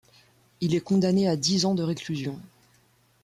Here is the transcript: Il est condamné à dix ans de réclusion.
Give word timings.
Il 0.61 0.73
est 0.73 0.79
condamné 0.81 1.27
à 1.27 1.35
dix 1.35 1.65
ans 1.67 1.75
de 1.75 1.83
réclusion. 1.83 2.41